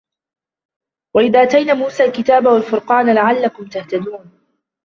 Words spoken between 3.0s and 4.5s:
لعلكم تهتدون